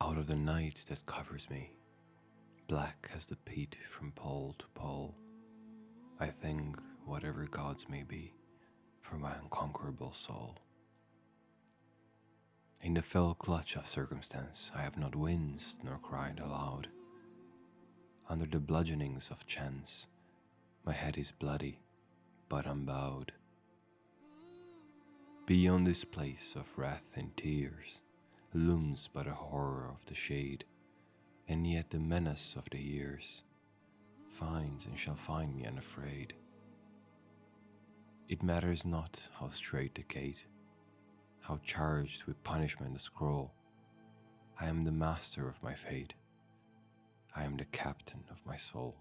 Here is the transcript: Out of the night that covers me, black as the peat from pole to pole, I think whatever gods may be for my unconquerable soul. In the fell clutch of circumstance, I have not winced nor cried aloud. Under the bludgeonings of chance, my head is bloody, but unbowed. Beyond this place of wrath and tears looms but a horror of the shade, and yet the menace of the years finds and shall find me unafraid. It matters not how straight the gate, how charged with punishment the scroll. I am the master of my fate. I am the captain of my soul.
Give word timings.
Out 0.00 0.16
of 0.16 0.28
the 0.28 0.36
night 0.36 0.84
that 0.88 1.04
covers 1.06 1.50
me, 1.50 1.72
black 2.68 3.10
as 3.14 3.26
the 3.26 3.34
peat 3.34 3.76
from 3.90 4.12
pole 4.12 4.54
to 4.58 4.66
pole, 4.68 5.16
I 6.20 6.28
think 6.28 6.76
whatever 7.04 7.44
gods 7.50 7.88
may 7.88 8.04
be 8.04 8.32
for 9.02 9.16
my 9.16 9.34
unconquerable 9.34 10.12
soul. 10.12 10.56
In 12.80 12.94
the 12.94 13.02
fell 13.02 13.34
clutch 13.34 13.74
of 13.74 13.88
circumstance, 13.88 14.70
I 14.72 14.82
have 14.82 14.96
not 14.96 15.16
winced 15.16 15.82
nor 15.82 15.98
cried 15.98 16.38
aloud. 16.38 16.86
Under 18.28 18.46
the 18.46 18.60
bludgeonings 18.60 19.30
of 19.30 19.48
chance, 19.48 20.06
my 20.86 20.92
head 20.92 21.18
is 21.18 21.32
bloody, 21.32 21.80
but 22.48 22.66
unbowed. 22.66 23.32
Beyond 25.44 25.88
this 25.88 26.04
place 26.04 26.52
of 26.54 26.78
wrath 26.78 27.10
and 27.16 27.36
tears 27.36 27.98
looms 28.54 29.08
but 29.12 29.26
a 29.26 29.34
horror 29.34 29.88
of 29.90 30.04
the 30.06 30.14
shade, 30.14 30.64
and 31.46 31.66
yet 31.66 31.90
the 31.90 31.98
menace 31.98 32.54
of 32.56 32.64
the 32.70 32.78
years 32.78 33.42
finds 34.30 34.86
and 34.86 34.98
shall 34.98 35.16
find 35.16 35.54
me 35.54 35.66
unafraid. 35.66 36.32
It 38.28 38.42
matters 38.42 38.84
not 38.84 39.20
how 39.38 39.48
straight 39.50 39.94
the 39.94 40.02
gate, 40.02 40.44
how 41.40 41.58
charged 41.64 42.24
with 42.24 42.44
punishment 42.44 42.92
the 42.92 42.98
scroll. 42.98 43.52
I 44.60 44.66
am 44.66 44.84
the 44.84 44.92
master 44.92 45.48
of 45.48 45.62
my 45.62 45.74
fate. 45.74 46.14
I 47.34 47.44
am 47.44 47.56
the 47.56 47.64
captain 47.64 48.24
of 48.30 48.44
my 48.44 48.56
soul. 48.56 48.96